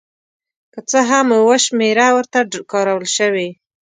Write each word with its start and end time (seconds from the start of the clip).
که 0.73 0.79
څه 0.89 0.99
هم 1.09 1.27
اوه 1.39 1.55
شمېره 1.65 2.07
ورته 2.17 2.39
کارول 2.71 3.05
شوې. 3.17 3.49